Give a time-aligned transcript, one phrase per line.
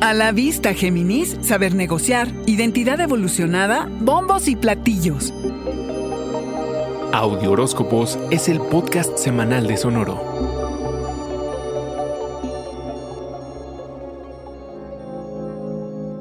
[0.00, 5.34] A la vista, Géminis, saber negociar, identidad evolucionada, bombos y platillos.
[7.12, 10.59] Audio Horóscopos es el podcast semanal de Sonoro.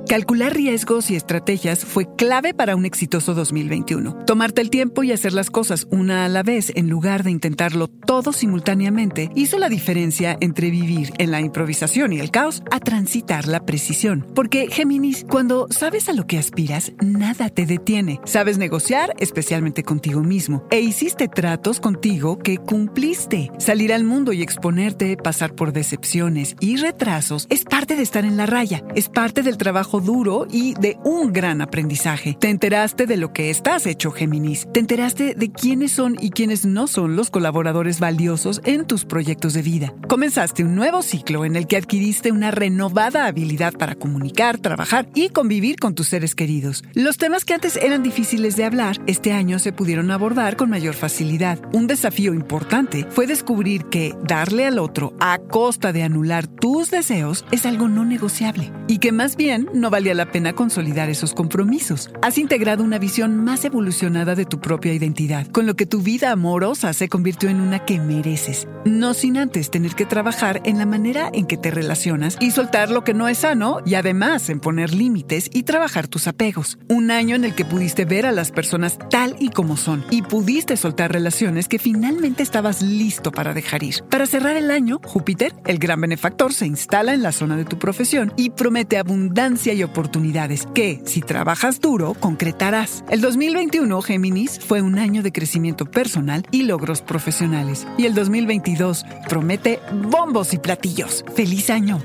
[0.10, 4.26] Calcular riesgos y estrategias fue clave para un exitoso 2021.
[4.26, 7.88] Tomarte el tiempo y hacer las cosas una a la vez en lugar de intentarlo
[7.88, 13.48] todo simultáneamente hizo la diferencia entre vivir en la improvisación y el caos a transitar
[13.48, 14.26] la precisión.
[14.34, 18.20] Porque, Géminis, cuando sabes a lo que aspiras, nada te detiene.
[18.26, 23.52] Sabes negociar, especialmente contigo mismo, e hiciste tratos contigo que cumpliste.
[23.60, 28.38] Salir al mundo y exponerte, pasar por decepciones y retrasos es parte de estar en
[28.38, 32.38] la raya, es parte del trabajo duro y de un gran aprendizaje.
[32.40, 34.68] Te enteraste de lo que estás hecho, Géminis.
[34.74, 39.54] Te enteraste de quiénes son y quiénes no son los colaboradores valiosos en tus proyectos
[39.54, 39.94] de vida.
[40.08, 45.30] Comenzaste un nuevo ciclo en el que adquiriste una renovada habilidad para comunicar, trabajar y
[45.30, 46.84] convivir con tus seres queridos.
[46.94, 50.94] Los temas que antes eran difíciles de hablar, este año se pudieron abordar con mayor
[50.94, 51.60] facilidad.
[51.74, 57.46] Un desafío importante fue descubrir que darle al otro a costa de anular tus deseos
[57.52, 62.10] es algo no negociable y que más bien no valía la pena consolidar esos compromisos.
[62.22, 66.32] Has integrado una visión más evolucionada de tu propia identidad, con lo que tu vida
[66.32, 70.86] amorosa se convirtió en una que mereces, no sin antes tener que trabajar en la
[70.86, 74.60] manera en que te relacionas y soltar lo que no es sano y además en
[74.60, 76.78] poner límites y trabajar tus apegos.
[76.88, 80.22] Un año en el que pudiste ver a las personas tal y como son y
[80.22, 84.04] pudiste soltar relaciones que finalmente estabas listo para dejar ir.
[84.10, 87.80] Para cerrar el año, Júpiter, el gran benefactor, se instala en la zona de tu
[87.80, 93.04] profesión y promete abundancia y oportunidades que, si trabajas duro, concretarás.
[93.10, 97.88] El 2021, Géminis, fue un año de crecimiento personal y logros profesionales.
[97.98, 99.80] Y el 2022 promete
[100.10, 101.24] bombos y platillos.
[101.36, 102.00] ¡Feliz año!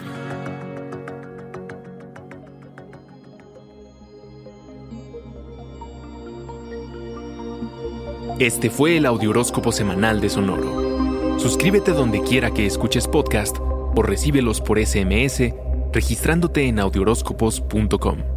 [8.41, 11.39] Este fue el Audioróscopo Semanal de Sonoro.
[11.39, 15.55] Suscríbete donde quiera que escuches podcast o recíbelos por SMS
[15.95, 18.34] registrándote en audioróscopos.com.